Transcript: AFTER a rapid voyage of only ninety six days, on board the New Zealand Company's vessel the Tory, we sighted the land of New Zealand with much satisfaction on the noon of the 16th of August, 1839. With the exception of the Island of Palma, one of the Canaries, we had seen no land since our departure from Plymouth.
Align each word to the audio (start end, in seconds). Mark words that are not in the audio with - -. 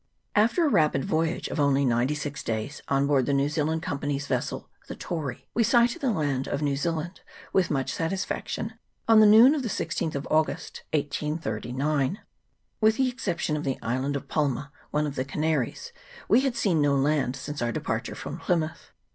AFTER 0.33 0.65
a 0.65 0.71
rapid 0.71 1.05
voyage 1.05 1.47
of 1.49 1.59
only 1.59 1.85
ninety 1.85 2.15
six 2.15 2.41
days, 2.41 2.81
on 2.87 3.05
board 3.05 3.27
the 3.27 3.35
New 3.35 3.49
Zealand 3.49 3.83
Company's 3.83 4.25
vessel 4.25 4.67
the 4.87 4.95
Tory, 4.95 5.47
we 5.53 5.63
sighted 5.63 6.01
the 6.01 6.09
land 6.09 6.47
of 6.47 6.63
New 6.63 6.75
Zealand 6.75 7.21
with 7.53 7.69
much 7.69 7.93
satisfaction 7.93 8.73
on 9.07 9.19
the 9.19 9.27
noon 9.27 9.53
of 9.53 9.61
the 9.61 9.69
16th 9.69 10.15
of 10.15 10.27
August, 10.31 10.81
1839. 10.93 12.19
With 12.81 12.97
the 12.97 13.09
exception 13.09 13.55
of 13.55 13.63
the 13.63 13.77
Island 13.83 14.15
of 14.15 14.27
Palma, 14.27 14.71
one 14.89 15.05
of 15.05 15.13
the 15.13 15.23
Canaries, 15.23 15.93
we 16.27 16.41
had 16.41 16.55
seen 16.55 16.81
no 16.81 16.95
land 16.95 17.35
since 17.35 17.61
our 17.61 17.71
departure 17.71 18.15
from 18.15 18.39
Plymouth. 18.39 18.91